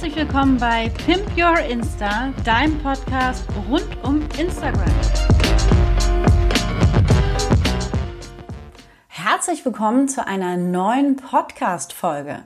Herzlich 0.00 0.16
willkommen 0.16 0.56
bei 0.56 0.88
Pimp 1.04 1.36
Your 1.36 1.58
Insta, 1.58 2.32
deinem 2.42 2.78
Podcast 2.78 3.44
rund 3.68 3.86
um 4.02 4.22
Instagram. 4.38 4.90
Herzlich 9.08 9.62
willkommen 9.62 10.08
zu 10.08 10.26
einer 10.26 10.56
neuen 10.56 11.16
Podcast-Folge. 11.16 12.38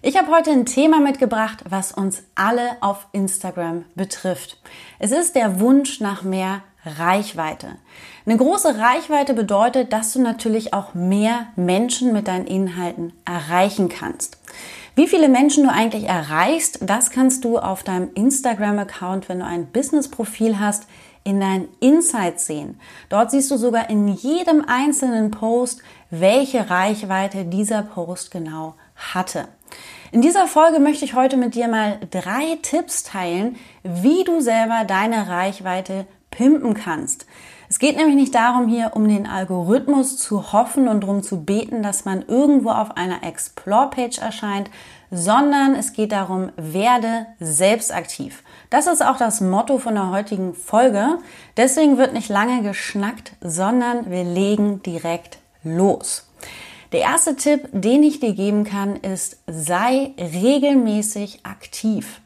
Ich 0.00 0.16
habe 0.16 0.30
heute 0.30 0.52
ein 0.52 0.64
Thema 0.64 1.00
mitgebracht, 1.00 1.64
was 1.68 1.90
uns 1.90 2.22
alle 2.36 2.76
auf 2.80 3.08
Instagram 3.10 3.84
betrifft. 3.96 4.58
Es 5.00 5.10
ist 5.10 5.34
der 5.34 5.58
Wunsch 5.58 5.98
nach 5.98 6.22
mehr 6.22 6.62
Reichweite. 6.86 7.78
Eine 8.26 8.36
große 8.36 8.78
Reichweite 8.78 9.34
bedeutet, 9.34 9.92
dass 9.92 10.12
du 10.12 10.20
natürlich 10.20 10.72
auch 10.72 10.94
mehr 10.94 11.48
Menschen 11.56 12.12
mit 12.12 12.28
deinen 12.28 12.46
Inhalten 12.46 13.12
erreichen 13.24 13.88
kannst. 13.88 14.38
Wie 14.94 15.08
viele 15.08 15.30
Menschen 15.30 15.64
du 15.64 15.70
eigentlich 15.70 16.04
erreichst, 16.04 16.80
das 16.82 17.10
kannst 17.10 17.44
du 17.44 17.58
auf 17.58 17.82
deinem 17.82 18.10
Instagram-Account, 18.14 19.30
wenn 19.30 19.38
du 19.38 19.46
ein 19.46 19.66
Business-Profil 19.66 20.60
hast, 20.60 20.86
in 21.24 21.40
deinen 21.40 21.68
Insights 21.80 22.46
sehen. 22.46 22.78
Dort 23.08 23.30
siehst 23.30 23.50
du 23.50 23.56
sogar 23.56 23.88
in 23.88 24.08
jedem 24.08 24.64
einzelnen 24.66 25.30
Post, 25.30 25.80
welche 26.10 26.68
Reichweite 26.68 27.46
dieser 27.46 27.82
Post 27.82 28.30
genau 28.30 28.74
hatte. 28.96 29.48
In 30.10 30.20
dieser 30.20 30.46
Folge 30.46 30.78
möchte 30.78 31.06
ich 31.06 31.14
heute 31.14 31.38
mit 31.38 31.54
dir 31.54 31.68
mal 31.68 31.98
drei 32.10 32.58
Tipps 32.60 33.02
teilen, 33.02 33.56
wie 33.82 34.24
du 34.24 34.40
selber 34.42 34.84
deine 34.86 35.26
Reichweite 35.28 36.06
pimpen 36.32 36.74
kannst. 36.74 37.26
Es 37.68 37.78
geht 37.78 37.96
nämlich 37.96 38.16
nicht 38.16 38.34
darum, 38.34 38.68
hier 38.68 38.90
um 38.94 39.08
den 39.08 39.26
Algorithmus 39.26 40.18
zu 40.18 40.52
hoffen 40.52 40.88
und 40.88 41.02
darum 41.02 41.22
zu 41.22 41.44
beten, 41.44 41.82
dass 41.82 42.04
man 42.04 42.22
irgendwo 42.26 42.70
auf 42.70 42.96
einer 42.96 43.22
Explore-Page 43.22 44.18
erscheint, 44.18 44.68
sondern 45.12 45.74
es 45.74 45.92
geht 45.92 46.10
darum, 46.10 46.50
werde 46.56 47.26
selbst 47.38 47.94
aktiv. 47.94 48.42
Das 48.70 48.86
ist 48.86 49.04
auch 49.04 49.18
das 49.18 49.40
Motto 49.40 49.78
von 49.78 49.94
der 49.94 50.10
heutigen 50.10 50.54
Folge. 50.54 51.18
Deswegen 51.56 51.98
wird 51.98 52.14
nicht 52.14 52.28
lange 52.30 52.62
geschnackt, 52.62 53.32
sondern 53.40 54.10
wir 54.10 54.24
legen 54.24 54.82
direkt 54.82 55.38
los. 55.62 56.28
Der 56.92 57.00
erste 57.00 57.36
Tipp, 57.36 57.68
den 57.72 58.02
ich 58.02 58.20
dir 58.20 58.34
geben 58.34 58.64
kann, 58.64 58.96
ist, 58.96 59.38
sei 59.46 60.12
regelmäßig 60.18 61.40
aktiv. 61.44 62.21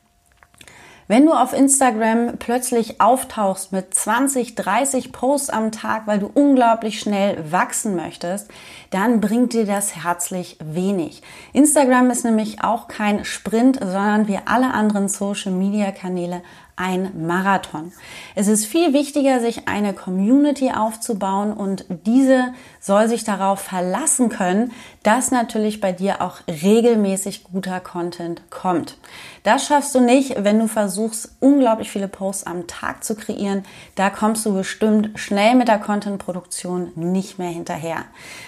Wenn 1.09 1.25
du 1.25 1.33
auf 1.35 1.53
Instagram 1.53 2.37
plötzlich 2.39 3.01
auftauchst 3.01 3.71
mit 3.71 3.95
20, 3.95 4.57
30 4.57 5.13
Posts 5.13 5.51
am 5.51 5.71
Tag, 5.71 6.09
weil 6.09 6.19
du 6.19 6.29
unglaublich 6.35 6.99
schnell 6.99 7.53
wachsen 7.53 7.95
möchtest, 7.95 8.51
dann 8.91 9.21
bringt 9.21 9.53
dir 9.53 9.67
das 9.67 9.95
herzlich 9.95 10.59
wenig. 10.65 11.23
Instagram 11.53 12.11
ist 12.11 12.25
nämlich 12.25 12.65
auch 12.65 12.89
kein 12.89 13.25
Sprint, 13.25 13.79
sondern 13.79 14.27
wie 14.27 14.41
alle 14.47 14.75
anderen 14.75 15.09
Social-Media-Kanäle 15.09 16.43
ein 16.77 17.27
Marathon. 17.27 17.93
Es 18.35 18.49
ist 18.49 18.67
viel 18.67 18.93
wichtiger, 18.93 19.41
sich 19.41 19.67
eine 19.67 19.95
Community 19.95 20.71
aufzubauen 20.71 21.55
und 21.55 21.87
diese 21.89 22.53
soll 22.81 23.09
sich 23.09 23.25
darauf 23.25 23.61
verlassen 23.61 24.29
können, 24.29 24.73
dass 25.03 25.31
natürlich 25.31 25.81
bei 25.81 25.93
dir 25.93 26.21
auch 26.21 26.37
regelmäßig 26.47 27.45
guter 27.45 27.81
Content 27.81 28.43
kommt. 28.51 28.99
Das 29.43 29.67
schaffst 29.67 29.95
du 29.95 30.01
nicht, 30.01 30.45
wenn 30.45 30.59
du 30.59 30.69
versuchst, 30.69 31.37
unglaublich 31.41 31.91
viele 31.91 32.09
Posts 32.09 32.45
am 32.45 32.67
Tag 32.67 33.05
zu 33.05 33.15
kreieren. 33.15 33.65
Da 33.95 34.11
kommst 34.11 34.45
du 34.45 34.53
bestimmt 34.53 35.19
schnell 35.19 35.55
mit 35.55 35.69
der 35.69 35.79
Content-Produktion 35.79 36.93
nicht 36.95 37.39
mehr 37.39 37.51
hinterher. 37.51 38.05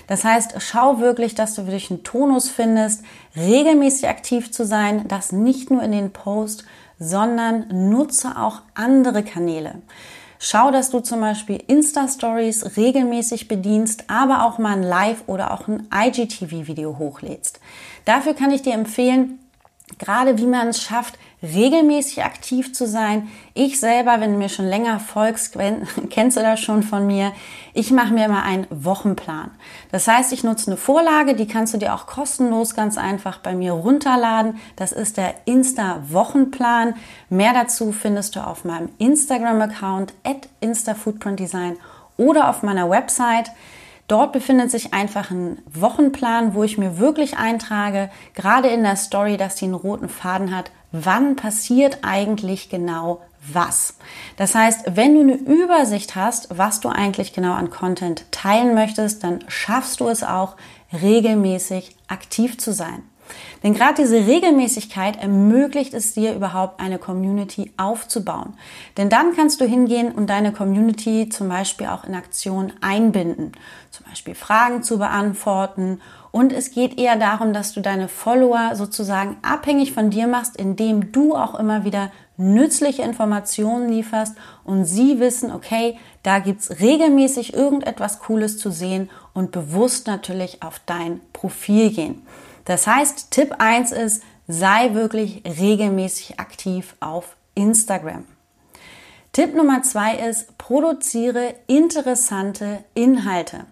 Das 0.07 0.25
heißt, 0.25 0.57
schau 0.59 1.01
wirklich, 1.01 1.35
dass 1.35 1.55
du 1.55 1.65
für 1.65 1.71
dich 1.71 1.91
einen 1.91 2.03
Tonus 2.03 2.51
findest, 2.51 3.05
regelmäßig 3.37 4.09
aktiv 4.09 4.51
zu 4.51 4.67
sein, 4.67 5.09
das 5.09 5.33
nicht 5.33 5.71
nur 5.71 5.83
in 5.83 5.93
den 5.93 6.13
Posts, 6.13 6.65
sondern 6.99 7.91
nutze 7.91 8.37
auch 8.37 8.63
andere 8.75 9.23
Kanäle. 9.23 9.77
Schau, 10.41 10.71
dass 10.71 10.91
du 10.91 11.01
zum 11.01 11.21
Beispiel 11.21 11.63
Insta-Stories 11.67 12.77
regelmäßig 12.77 13.49
bedienst, 13.49 14.05
aber 14.07 14.45
auch 14.45 14.59
mal 14.59 14.77
ein 14.77 14.85
Live- 14.85 15.25
oder 15.27 15.53
auch 15.53 15.67
ein 15.67 15.89
IGTV-Video 15.93 16.97
hochlädst. 16.99 17.59
Dafür 18.05 18.35
kann 18.35 18.53
ich 18.53 18.63
dir 18.63 18.75
empfehlen, 18.75 19.41
gerade 19.99 20.39
wie 20.39 20.47
man 20.47 20.69
es 20.69 20.81
schafft, 20.81 21.19
regelmäßig 21.43 22.25
aktiv 22.25 22.73
zu 22.75 22.87
sein. 22.87 23.29
Ich 23.55 23.79
selber, 23.79 24.21
wenn 24.21 24.33
du 24.33 24.39
mir 24.39 24.49
schon 24.49 24.67
länger 24.67 24.99
folgst, 24.99 25.57
kennst 26.11 26.37
du 26.37 26.41
das 26.41 26.61
schon 26.61 26.83
von 26.83 27.07
mir. 27.07 27.33
Ich 27.75 27.91
mache 27.91 28.13
mir 28.13 28.27
immer 28.27 28.43
einen 28.43 28.67
Wochenplan. 28.71 29.51
Das 29.93 30.09
heißt, 30.09 30.33
ich 30.33 30.43
nutze 30.43 30.69
eine 30.69 30.77
Vorlage, 30.77 31.35
die 31.35 31.47
kannst 31.47 31.75
du 31.75 31.79
dir 31.79 31.95
auch 31.95 32.07
kostenlos 32.07 32.75
ganz 32.75 32.99
einfach 32.99 33.39
bei 33.39 33.55
mir 33.55 33.73
runterladen. 33.73 34.59
Das 34.77 34.93
ist 34.93 35.17
der 35.17 35.35
Insta-Wochenplan. 35.45 36.95
Mehr 37.29 37.53
dazu 37.53 37.93
findest 37.93 38.37
du 38.37 38.41
auf 38.41 38.65
meinem 38.65 38.91
Instagram-Account 38.99 40.15
at 40.25 40.49
InstaFoodprintDesign 40.61 41.77
oder 42.17 42.51
auf 42.51 42.63
meiner 42.63 42.91
Website. 42.91 43.53
Dort 44.09 44.33
befindet 44.33 44.71
sich 44.71 44.95
einfach 44.95 45.31
ein 45.31 45.59
Wochenplan, 45.67 46.55
wo 46.55 46.65
ich 46.65 46.79
mir 46.79 46.99
wirklich 46.99 47.37
eintrage, 47.37 48.11
gerade 48.35 48.69
in 48.69 48.83
der 48.83 48.97
Story, 48.97 49.37
dass 49.37 49.57
die 49.57 49.67
einen 49.67 49.75
roten 49.75 50.09
Faden 50.09 50.57
hat, 50.57 50.71
wann 50.93 51.37
passiert 51.37 51.99
eigentlich 52.03 52.69
genau 52.71 53.21
was. 53.53 53.95
Das 54.37 54.55
heißt, 54.55 54.97
wenn 54.97 55.15
du 55.15 55.21
eine 55.21 55.35
Übersicht 55.35 56.17
hast, 56.17 56.59
was 56.59 56.81
du 56.81 56.89
eigentlich 56.89 57.33
genau 57.33 57.53
an 57.53 57.71
Content 57.71 58.25
teilen 58.31 58.75
möchtest, 58.75 59.25
dann 59.25 59.45
schaffst 59.49 60.01
du 60.01 60.09
es 60.09 60.23
auch, 60.23 60.57
regelmäßig 60.93 61.97
aktiv 62.09 62.59
zu 62.59 62.73
sein. 62.73 63.03
Denn 63.63 63.75
gerade 63.75 64.03
diese 64.03 64.27
Regelmäßigkeit 64.27 65.21
ermöglicht 65.21 65.93
es 65.93 66.15
dir 66.15 66.35
überhaupt 66.35 66.81
eine 66.81 66.99
Community 66.99 67.73
aufzubauen. 67.77 68.55
Denn 68.97 69.11
dann 69.11 69.35
kannst 69.35 69.61
du 69.61 69.67
hingehen 69.67 70.13
und 70.13 70.29
deine 70.29 70.53
Community 70.53 71.29
zum 71.29 71.49
Beispiel 71.49 71.89
auch 71.89 72.05
in 72.05 72.15
Aktion 72.15 72.73
einbinden. 72.81 73.53
Zum 73.91 74.07
Beispiel 74.07 74.35
Fragen 74.35 74.83
zu 74.83 74.99
beantworten. 74.99 76.01
Und 76.31 76.53
es 76.53 76.71
geht 76.71 76.99
eher 76.99 77.17
darum, 77.17 77.53
dass 77.53 77.73
du 77.73 77.81
deine 77.81 78.09
Follower 78.09 78.75
sozusagen 78.75 79.37
abhängig 79.43 79.93
von 79.93 80.11
dir 80.11 80.27
machst, 80.27 80.57
indem 80.57 81.13
du 81.13 81.35
auch 81.35 81.55
immer 81.59 81.85
wieder 81.85 82.11
nützliche 82.37 83.03
Informationen 83.03 83.89
lieferst 83.89 84.37
und 84.65 84.85
sie 84.85 85.19
wissen, 85.21 85.51
okay, 85.51 85.99
da 86.23 86.39
gibt's 86.39 86.81
regelmäßig 86.81 87.55
irgendetwas 87.55 88.21
Cooles 88.21 88.59
zu 88.59 88.71
sehen 88.71 89.11
und 89.35 89.51
bewusst 89.51 90.07
natürlich 90.07 90.63
auf 90.63 90.81
dein 90.87 91.21
Profil 91.33 91.91
gehen. 91.91 92.27
Das 92.65 92.87
heißt, 92.87 93.31
Tipp 93.31 93.57
1 93.59 93.93
ist, 93.93 94.23
sei 94.47 94.95
wirklich 94.95 95.43
regelmäßig 95.47 96.39
aktiv 96.39 96.97
auf 97.01 97.37
Instagram. 97.55 98.25
Tipp 99.33 99.55
Nummer 99.55 99.83
2 99.83 100.17
ist, 100.29 100.57
produziere 100.59 101.55
interessante 101.67 102.85
Inhalte. 102.95 103.67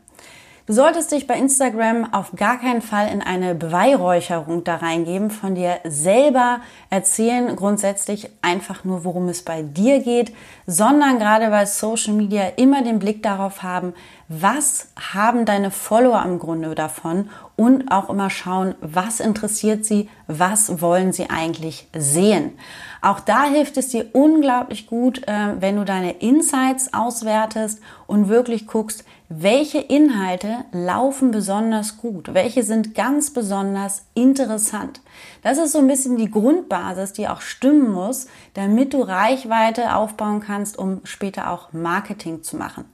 Du 0.66 0.72
solltest 0.72 1.12
dich 1.12 1.28
bei 1.28 1.38
Instagram 1.38 2.12
auf 2.12 2.32
gar 2.34 2.58
keinen 2.58 2.82
Fall 2.82 3.08
in 3.12 3.22
eine 3.22 3.54
Beweihräucherung 3.54 4.64
da 4.64 4.74
reingeben, 4.74 5.30
von 5.30 5.54
dir 5.54 5.78
selber 5.84 6.58
erzählen, 6.90 7.54
grundsätzlich 7.54 8.30
einfach 8.42 8.82
nur, 8.82 9.04
worum 9.04 9.28
es 9.28 9.44
bei 9.44 9.62
dir 9.62 10.00
geht, 10.00 10.34
sondern 10.66 11.20
gerade 11.20 11.50
bei 11.50 11.66
Social 11.66 12.14
Media 12.14 12.48
immer 12.56 12.82
den 12.82 12.98
Blick 12.98 13.22
darauf 13.22 13.62
haben, 13.62 13.94
was 14.26 14.88
haben 15.12 15.44
deine 15.44 15.70
Follower 15.70 16.24
im 16.24 16.40
Grunde 16.40 16.74
davon 16.74 17.30
und 17.54 17.92
auch 17.92 18.10
immer 18.10 18.28
schauen, 18.28 18.74
was 18.80 19.20
interessiert 19.20 19.84
sie, 19.84 20.08
was 20.26 20.80
wollen 20.80 21.12
sie 21.12 21.30
eigentlich 21.30 21.86
sehen. 21.96 22.58
Auch 23.02 23.20
da 23.20 23.44
hilft 23.44 23.76
es 23.76 23.90
dir 23.90 24.06
unglaublich 24.14 24.88
gut, 24.88 25.28
äh, 25.28 25.60
wenn 25.60 25.76
du 25.76 25.84
deine 25.84 26.10
Insights 26.18 26.92
auswertest 26.92 27.80
und 28.08 28.28
wirklich 28.28 28.66
guckst, 28.66 29.04
welche 29.28 29.78
Inhalte 29.78 30.64
laufen 30.70 31.32
besonders 31.32 31.96
gut, 31.96 32.32
welche 32.32 32.62
sind 32.62 32.94
ganz 32.94 33.32
besonders 33.32 34.06
interessant. 34.14 35.00
Das 35.42 35.58
ist 35.58 35.72
so 35.72 35.78
ein 35.78 35.88
bisschen 35.88 36.16
die 36.16 36.30
Grundbasis, 36.30 37.12
die 37.12 37.26
auch 37.26 37.40
stimmen 37.40 37.90
muss, 37.90 38.28
damit 38.54 38.94
du 38.94 39.02
Reichweite 39.02 39.96
aufbauen 39.96 40.40
kannst, 40.40 40.78
um 40.78 41.00
später 41.04 41.50
auch 41.50 41.72
Marketing 41.72 42.44
zu 42.44 42.56
machen. 42.56 42.84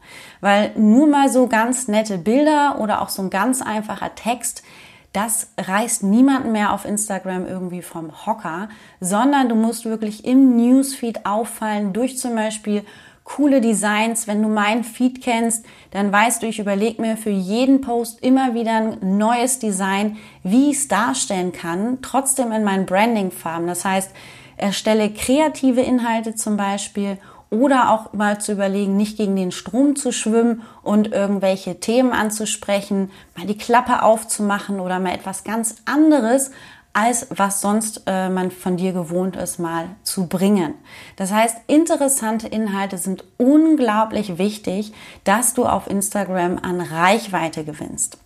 Weil 0.41 0.73
nur 0.77 1.07
mal 1.07 1.29
so 1.29 1.49
ganz 1.49 1.87
nette 1.87 2.17
Bilder 2.17 2.79
oder 2.81 3.03
auch 3.03 3.11
so 3.11 3.23
ein 3.23 3.31
ganz 3.31 3.61
einfacher 3.61 4.15
Text, 4.15 4.63
das 5.13 5.49
reißt 5.59 6.05
niemanden 6.05 6.53
mehr 6.53 6.73
auf 6.73 6.87
Instagram 6.87 7.47
irgendwie 7.47 7.83
vom 7.83 8.25
Hocker, 8.25 8.71
sondern 9.01 9.51
du 9.51 9.55
musst 9.55 9.85
wirklich 9.85 10.25
im 10.25 10.57
Newsfeed 10.57 11.27
auffallen 11.27 11.93
durch 11.93 12.19
zum 12.19 12.35
Beispiel 12.35 12.85
coole 13.25 13.61
Designs. 13.61 14.27
Wenn 14.27 14.43
du 14.43 14.49
meinen 14.49 14.85
Feed 14.85 15.23
kennst, 15.23 15.65
dann 15.91 16.13
weißt 16.13 16.43
du, 16.43 16.47
ich 16.47 16.59
überlege 16.59 17.01
mir 17.01 17.17
für 17.17 17.31
jeden 17.31 17.81
Post 17.81 18.23
immer 18.23 18.55
wieder 18.55 18.73
ein 18.77 19.19
neues 19.19 19.59
Design, 19.59 20.17
wie 20.43 20.71
ich 20.71 20.79
es 20.79 20.89
darstellen 20.89 21.53
kann, 21.53 21.99
trotzdem 22.03 22.53
in 22.53 22.65
meinen 22.65 22.87
Branding-Farben. 22.87 23.67
Das 23.67 23.85
heißt, 23.85 24.11
erstelle 24.57 25.11
kreative 25.11 25.81
Inhalte 25.81 26.35
zum 26.35 26.57
Beispiel 26.57 27.19
oder 27.51 27.91
auch 27.91 28.15
mal 28.15 28.41
zu 28.41 28.53
überlegen, 28.53 28.97
nicht 28.97 29.19
gegen 29.19 29.37
den 29.37 29.53
Strom 29.53 29.95
zu 29.95 30.11
schwimmen 30.11 30.63
und 30.83 31.13
irgendwelche 31.13 31.81
Themen 31.81 32.13
anzusprechen, 32.13 33.11
mal 33.37 33.47
die 33.47 33.59
Klappe 33.59 34.03
aufzumachen 34.03 34.81
oder 34.81 34.99
mal 34.99 35.15
etwas 35.15 35.45
ganz 35.45 35.77
anderes 35.85 36.51
als 36.93 37.27
was 37.31 37.61
sonst 37.61 38.03
äh, 38.07 38.29
man 38.29 38.51
von 38.51 38.77
dir 38.77 38.93
gewohnt 38.93 39.37
ist, 39.37 39.59
mal 39.59 39.89
zu 40.03 40.27
bringen. 40.27 40.75
Das 41.17 41.33
heißt, 41.33 41.57
interessante 41.67 42.49
Inhalte 42.49 42.99
sind 42.99 43.25
unglaublich 43.39 44.39
wichtig, 44.39 44.93
dass 45.25 45.55
du 45.55 45.65
auf 45.65 45.89
Instagram 45.89 46.59
an 46.59 46.81
Reichweite 46.81 47.65
gewinnst. 47.65 48.19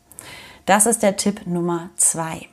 Das 0.65 0.87
ist 0.87 1.03
der 1.03 1.17
Tipp 1.17 1.47
Nummer 1.47 1.91
zwei. 1.97 2.49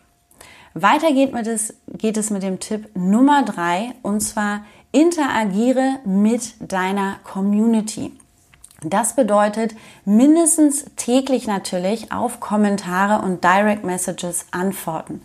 Weiter 0.75 1.11
geht, 1.13 1.33
mit 1.33 1.47
es, 1.47 1.75
geht 1.87 2.17
es 2.17 2.29
mit 2.29 2.43
dem 2.43 2.59
Tipp 2.59 2.89
Nummer 2.95 3.43
drei 3.43 3.93
und 4.01 4.21
zwar 4.21 4.65
interagiere 4.91 5.99
mit 6.05 6.53
deiner 6.59 7.17
Community. 7.23 8.11
Das 8.81 9.15
bedeutet 9.15 9.75
mindestens 10.05 10.85
täglich 10.95 11.47
natürlich 11.47 12.11
auf 12.11 12.39
Kommentare 12.39 13.23
und 13.23 13.43
Direct 13.43 13.83
Messages 13.83 14.45
antworten. 14.51 15.21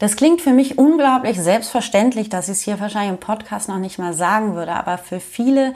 Das 0.00 0.16
klingt 0.16 0.40
für 0.40 0.52
mich 0.52 0.78
unglaublich 0.78 1.38
selbstverständlich, 1.38 2.30
dass 2.30 2.48
ich 2.48 2.52
es 2.52 2.62
hier 2.62 2.80
wahrscheinlich 2.80 3.12
im 3.12 3.20
Podcast 3.20 3.68
noch 3.68 3.78
nicht 3.78 3.98
mal 3.98 4.14
sagen 4.14 4.54
würde, 4.54 4.72
aber 4.72 4.96
für 4.96 5.20
viele 5.20 5.74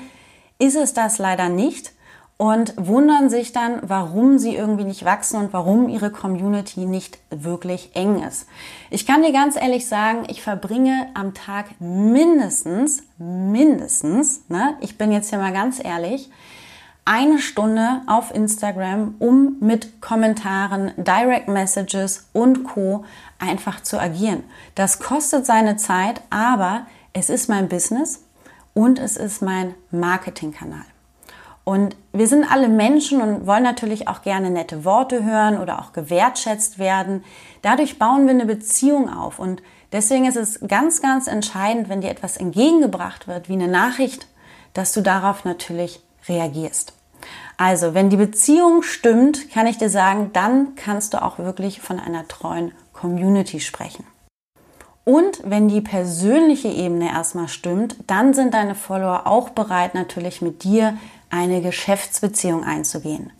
ist 0.58 0.76
es 0.76 0.94
das 0.94 1.18
leider 1.18 1.50
nicht 1.50 1.92
und 2.38 2.72
wundern 2.78 3.28
sich 3.28 3.52
dann, 3.52 3.80
warum 3.82 4.38
sie 4.38 4.56
irgendwie 4.56 4.84
nicht 4.84 5.04
wachsen 5.04 5.38
und 5.38 5.52
warum 5.52 5.90
ihre 5.90 6.10
Community 6.10 6.86
nicht 6.86 7.18
wirklich 7.28 7.90
eng 7.92 8.22
ist. 8.22 8.46
Ich 8.88 9.06
kann 9.06 9.22
dir 9.22 9.32
ganz 9.32 9.56
ehrlich 9.56 9.86
sagen, 9.86 10.24
ich 10.28 10.40
verbringe 10.40 11.08
am 11.12 11.34
Tag 11.34 11.66
mindestens, 11.78 13.02
mindestens, 13.18 14.48
ne, 14.48 14.74
ich 14.80 14.96
bin 14.96 15.12
jetzt 15.12 15.28
hier 15.28 15.38
mal 15.38 15.52
ganz 15.52 15.84
ehrlich, 15.84 16.30
eine 17.04 17.38
Stunde 17.38 18.02
auf 18.06 18.34
Instagram, 18.34 19.16
um 19.18 19.56
mit 19.60 20.00
Kommentaren, 20.00 20.92
Direct 20.96 21.48
Messages 21.48 22.28
und 22.32 22.64
Co 22.64 23.04
einfach 23.38 23.82
zu 23.82 24.00
agieren. 24.00 24.44
Das 24.74 24.98
kostet 24.98 25.44
seine 25.44 25.76
Zeit, 25.76 26.22
aber 26.30 26.86
es 27.12 27.28
ist 27.28 27.48
mein 27.48 27.68
Business 27.68 28.24
und 28.72 28.98
es 28.98 29.16
ist 29.16 29.42
mein 29.42 29.74
Marketingkanal. 29.90 30.84
Und 31.64 31.96
wir 32.12 32.28
sind 32.28 32.50
alle 32.50 32.68
Menschen 32.68 33.22
und 33.22 33.46
wollen 33.46 33.62
natürlich 33.62 34.06
auch 34.06 34.20
gerne 34.20 34.50
nette 34.50 34.84
Worte 34.84 35.24
hören 35.24 35.58
oder 35.58 35.80
auch 35.80 35.92
gewertschätzt 35.94 36.78
werden. 36.78 37.24
Dadurch 37.62 37.98
bauen 37.98 38.26
wir 38.26 38.34
eine 38.34 38.44
Beziehung 38.44 39.10
auf. 39.10 39.38
Und 39.38 39.62
deswegen 39.90 40.26
ist 40.26 40.36
es 40.36 40.60
ganz, 40.68 41.00
ganz 41.00 41.26
entscheidend, 41.26 41.88
wenn 41.88 42.02
dir 42.02 42.10
etwas 42.10 42.36
entgegengebracht 42.36 43.26
wird, 43.28 43.48
wie 43.48 43.54
eine 43.54 43.68
Nachricht, 43.68 44.26
dass 44.74 44.92
du 44.92 45.00
darauf 45.00 45.46
natürlich 45.46 46.02
reagierst. 46.28 46.94
Also, 47.56 47.94
wenn 47.94 48.10
die 48.10 48.16
Beziehung 48.16 48.82
stimmt, 48.82 49.50
kann 49.50 49.66
ich 49.66 49.78
dir 49.78 49.88
sagen, 49.88 50.30
dann 50.32 50.74
kannst 50.74 51.14
du 51.14 51.22
auch 51.22 51.38
wirklich 51.38 51.80
von 51.80 52.00
einer 52.00 52.26
treuen 52.26 52.72
Community 52.92 53.60
sprechen. 53.60 54.04
Und 55.04 55.40
wenn 55.44 55.68
die 55.68 55.82
persönliche 55.82 56.68
Ebene 56.68 57.10
erstmal 57.10 57.48
stimmt, 57.48 57.96
dann 58.06 58.32
sind 58.32 58.54
deine 58.54 58.74
Follower 58.74 59.26
auch 59.26 59.50
bereit, 59.50 59.94
natürlich 59.94 60.40
mit 60.40 60.64
dir 60.64 60.96
eine 61.30 61.60
Geschäftsbeziehung 61.60 62.64
einzugehen. 62.64 63.30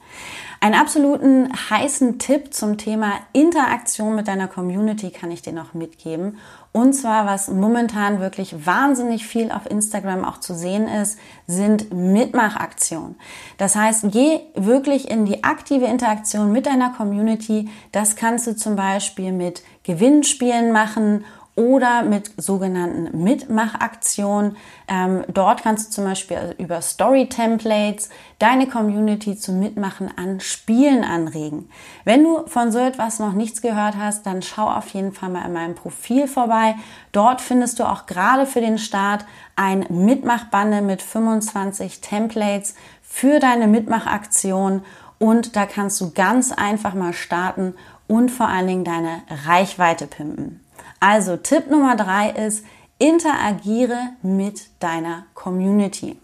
Einen 0.65 0.77
absoluten 0.77 1.53
heißen 1.69 2.19
Tipp 2.19 2.55
zum 2.55 2.79
Thema 2.79 3.17
Interaktion 3.35 4.17
mit 4.17 4.29
deiner 4.29 4.49
Community 4.49 5.11
kann 5.11 5.31
ich 5.31 5.43
dir 5.43 5.53
noch 5.53 5.75
mitgeben. 5.75 6.39
Und 6.73 6.95
zwar, 6.95 7.27
was 7.27 7.49
momentan 7.49 8.19
wirklich 8.19 8.65
wahnsinnig 8.65 9.27
viel 9.27 9.53
auf 9.53 9.71
Instagram 9.71 10.25
auch 10.25 10.41
zu 10.41 10.55
sehen 10.55 10.89
ist, 10.89 11.19
sind 11.47 11.93
Mitmachaktionen. 11.93 13.17
Das 13.59 13.77
heißt, 13.77 14.07
geh 14.11 14.41
wirklich 14.55 15.11
in 15.11 15.27
die 15.27 15.45
aktive 15.45 15.85
Interaktion 15.85 16.51
mit 16.51 16.65
deiner 16.65 16.95
Community. 16.95 17.69
Das 17.93 18.17
kannst 18.17 18.47
du 18.47 18.57
zum 18.57 18.75
Beispiel 18.75 19.33
mit 19.33 19.63
Gewinnspielen 19.83 20.73
machen 20.73 21.27
oder 21.57 22.03
mit 22.03 22.33
sogenannten 22.37 23.23
Mitmachaktionen. 23.23 24.57
Ähm, 24.89 25.25
dort 25.29 25.63
kannst 25.63 25.89
du 25.89 25.91
zum 25.93 26.05
Beispiel 26.05 26.55
über 26.59 26.83
Story-Templates 26.83 28.09
deine 28.39 28.67
Community 28.67 29.37
zum 29.37 29.61
Mitmachen 29.61 30.11
an 30.17 30.41
Spielen 30.41 31.05
anregen. 31.05 31.69
Wenn 32.05 32.25
du 32.25 32.47
von 32.47 32.73
so 32.73 32.79
etwas 32.79 33.21
noch 33.21 33.33
nichts 33.33 33.63
gehört 33.63 33.97
hast, 33.97 34.27
dann 34.27 34.43
schau 34.43 34.69
auf 34.69 34.89
jeden 34.89 35.13
Fall 35.13 35.31
mal 35.31 35.45
in 35.45 35.53
meinem 35.53 35.75
Profil 35.77 36.27
vorbei. 36.27 36.75
Dort 37.13 37.41
findest 37.41 37.79
du 37.79 37.85
auch 37.85 38.07
gerade 38.07 38.47
für 38.47 38.61
den 38.61 38.79
Start 38.79 39.25
ein 39.55 39.87
Mitmachbande 39.89 40.83
mit 40.83 41.03
25 41.03 42.01
Templates 42.01 42.75
für 43.03 43.39
deine 43.39 43.69
Mitmachaktion 43.69 44.83
und 45.19 45.55
da 45.55 45.67
kannst 45.67 46.01
du 46.01 46.11
ganz 46.11 46.51
einfach 46.51 46.95
mal 46.95 47.13
starten 47.13 47.75
und 48.09 48.31
vor 48.31 48.49
allen 48.49 48.67
Dingen 48.67 48.85
deine 48.85 49.23
Reichweite 49.47 50.07
pimpen. 50.07 50.64
Also 51.07 51.37
Tipp 51.37 51.71
Nummer 51.71 51.97
drei 51.97 52.31
ist, 52.31 52.65
interagiere 52.99 53.99
mit 54.23 54.69
deiner 54.81 55.27
Community. 55.35 56.19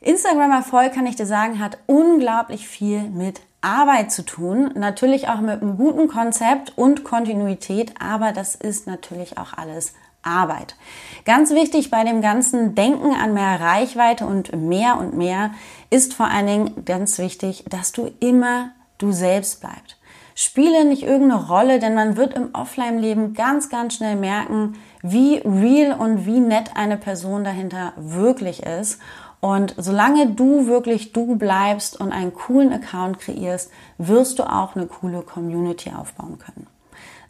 Instagram-Erfolg, 0.00 0.94
kann 0.94 1.08
ich 1.08 1.16
dir 1.16 1.26
sagen, 1.26 1.58
hat 1.58 1.78
unglaublich 1.86 2.68
viel 2.68 3.02
mit 3.02 3.40
Arbeit 3.62 4.12
zu 4.12 4.24
tun. 4.24 4.70
Natürlich 4.76 5.26
auch 5.28 5.40
mit 5.40 5.60
einem 5.60 5.76
guten 5.76 6.06
Konzept 6.06 6.78
und 6.78 7.02
Kontinuität, 7.02 7.94
aber 8.00 8.30
das 8.30 8.54
ist 8.54 8.86
natürlich 8.86 9.38
auch 9.38 9.54
alles 9.54 9.94
Arbeit. 10.22 10.76
Ganz 11.24 11.50
wichtig 11.50 11.90
bei 11.90 12.04
dem 12.04 12.22
ganzen 12.22 12.76
Denken 12.76 13.12
an 13.12 13.34
mehr 13.34 13.60
Reichweite 13.60 14.24
und 14.24 14.54
mehr 14.54 14.98
und 15.00 15.16
mehr 15.16 15.50
ist 15.90 16.14
vor 16.14 16.26
allen 16.26 16.46
Dingen 16.46 16.84
ganz 16.84 17.18
wichtig, 17.18 17.64
dass 17.68 17.90
du 17.90 18.08
immer 18.20 18.70
du 18.98 19.10
selbst 19.10 19.60
bleibst. 19.60 19.96
Spiele 20.34 20.84
nicht 20.84 21.04
irgendeine 21.04 21.46
Rolle, 21.46 21.78
denn 21.78 21.94
man 21.94 22.16
wird 22.16 22.34
im 22.34 22.54
Offline-Leben 22.54 23.34
ganz, 23.34 23.68
ganz 23.68 23.94
schnell 23.94 24.16
merken, 24.16 24.74
wie 25.02 25.36
real 25.38 25.98
und 25.98 26.26
wie 26.26 26.40
nett 26.40 26.72
eine 26.74 26.96
Person 26.96 27.44
dahinter 27.44 27.92
wirklich 27.96 28.62
ist. 28.64 29.00
Und 29.40 29.74
solange 29.76 30.28
du 30.30 30.66
wirklich 30.66 31.12
du 31.12 31.36
bleibst 31.36 32.00
und 32.00 32.12
einen 32.12 32.32
coolen 32.32 32.72
Account 32.72 33.20
kreierst, 33.20 33.70
wirst 33.98 34.38
du 34.38 34.44
auch 34.44 34.74
eine 34.74 34.86
coole 34.86 35.22
Community 35.22 35.92
aufbauen 35.94 36.38
können. 36.38 36.66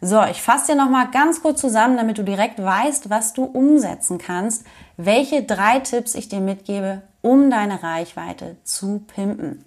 So, 0.01 0.23
ich 0.23 0.41
fasse 0.41 0.71
dir 0.71 0.77
nochmal 0.77 1.09
ganz 1.11 1.41
kurz 1.41 1.61
zusammen, 1.61 1.97
damit 1.97 2.17
du 2.17 2.23
direkt 2.23 2.61
weißt, 2.61 3.09
was 3.09 3.33
du 3.33 3.43
umsetzen 3.43 4.17
kannst, 4.17 4.65
welche 4.97 5.43
drei 5.43 5.79
Tipps 5.79 6.15
ich 6.15 6.29
dir 6.29 6.39
mitgebe, 6.39 7.01
um 7.21 7.49
deine 7.49 7.81
Reichweite 7.81 8.55
zu 8.63 9.03
pimpen. 9.07 9.65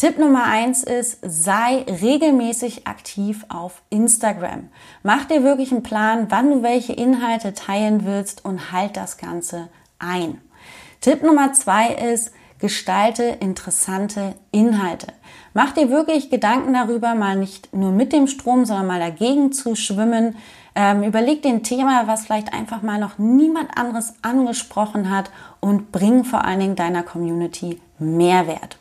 Tipp 0.00 0.18
Nummer 0.18 0.44
eins 0.44 0.82
ist, 0.82 1.18
sei 1.20 1.84
regelmäßig 1.86 2.86
aktiv 2.86 3.44
auf 3.50 3.82
Instagram. 3.90 4.70
Mach 5.02 5.26
dir 5.26 5.44
wirklich 5.44 5.72
einen 5.72 5.82
Plan, 5.82 6.28
wann 6.30 6.50
du 6.50 6.62
welche 6.62 6.94
Inhalte 6.94 7.52
teilen 7.52 8.06
willst 8.06 8.42
und 8.42 8.72
halt 8.72 8.96
das 8.96 9.18
Ganze 9.18 9.68
ein. 9.98 10.40
Tipp 11.02 11.22
Nummer 11.22 11.52
zwei 11.52 11.92
ist, 11.92 12.32
gestalte 12.58 13.24
interessante 13.24 14.36
Inhalte. 14.52 15.08
Mach 15.52 15.72
dir 15.72 15.90
wirklich 15.90 16.30
Gedanken 16.30 16.72
darüber, 16.72 17.14
mal 17.14 17.36
nicht 17.36 17.74
nur 17.74 17.92
mit 17.92 18.14
dem 18.14 18.26
Strom, 18.26 18.64
sondern 18.64 18.86
mal 18.86 19.00
dagegen 19.00 19.52
zu 19.52 19.74
schwimmen. 19.74 20.36
Ähm, 20.74 21.02
überleg 21.02 21.42
den 21.42 21.62
Thema, 21.62 22.06
was 22.06 22.24
vielleicht 22.24 22.54
einfach 22.54 22.80
mal 22.80 22.98
noch 22.98 23.18
niemand 23.18 23.76
anderes 23.76 24.14
angesprochen 24.22 25.10
hat 25.10 25.30
und 25.60 25.92
bring 25.92 26.24
vor 26.24 26.42
allen 26.42 26.60
Dingen 26.60 26.76
deiner 26.76 27.02
Community 27.02 27.78
Mehrwert. 27.98 28.79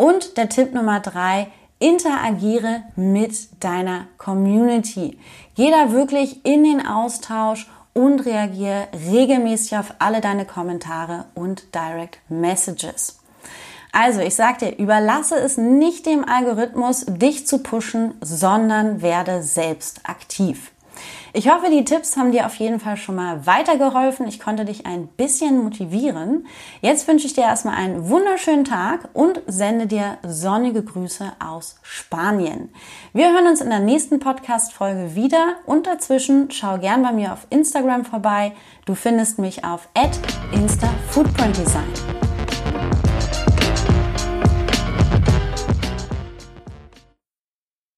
Und 0.00 0.38
der 0.38 0.48
Tipp 0.48 0.72
Nummer 0.72 0.98
drei, 1.00 1.48
interagiere 1.78 2.84
mit 2.96 3.62
deiner 3.62 4.06
Community. 4.16 5.18
Geh 5.56 5.70
da 5.70 5.92
wirklich 5.92 6.42
in 6.46 6.64
den 6.64 6.86
Austausch 6.86 7.68
und 7.92 8.24
reagiere 8.24 8.88
regelmäßig 9.10 9.76
auf 9.76 9.92
alle 9.98 10.22
deine 10.22 10.46
Kommentare 10.46 11.26
und 11.34 11.74
Direct 11.74 12.18
Messages. 12.30 13.18
Also, 13.92 14.20
ich 14.20 14.34
sag 14.34 14.60
dir, 14.60 14.78
überlasse 14.78 15.34
es 15.34 15.58
nicht 15.58 16.06
dem 16.06 16.26
Algorithmus, 16.26 17.04
dich 17.06 17.46
zu 17.46 17.58
pushen, 17.58 18.14
sondern 18.22 19.02
werde 19.02 19.42
selbst 19.42 20.00
aktiv. 20.04 20.72
Ich 21.32 21.48
hoffe, 21.48 21.70
die 21.70 21.84
Tipps 21.84 22.16
haben 22.16 22.32
dir 22.32 22.46
auf 22.46 22.56
jeden 22.56 22.80
Fall 22.80 22.96
schon 22.96 23.14
mal 23.14 23.46
weitergeholfen. 23.46 24.26
Ich 24.26 24.40
konnte 24.40 24.64
dich 24.64 24.86
ein 24.86 25.06
bisschen 25.06 25.62
motivieren. 25.62 26.46
Jetzt 26.80 27.06
wünsche 27.06 27.26
ich 27.26 27.34
dir 27.34 27.44
erstmal 27.44 27.76
einen 27.76 28.08
wunderschönen 28.08 28.64
Tag 28.64 29.08
und 29.12 29.40
sende 29.46 29.86
dir 29.86 30.18
sonnige 30.26 30.82
Grüße 30.82 31.32
aus 31.38 31.76
Spanien. 31.82 32.70
Wir 33.12 33.32
hören 33.32 33.46
uns 33.46 33.60
in 33.60 33.70
der 33.70 33.80
nächsten 33.80 34.18
Podcast-Folge 34.18 35.14
wieder 35.14 35.56
und 35.66 35.86
dazwischen 35.86 36.50
schau 36.50 36.78
gern 36.78 37.02
bei 37.02 37.12
mir 37.12 37.32
auf 37.32 37.46
Instagram 37.50 38.04
vorbei. 38.04 38.52
Du 38.86 38.94
findest 38.94 39.38
mich 39.38 39.64
auf 39.64 39.88
instafootprintdesign. 40.52 42.29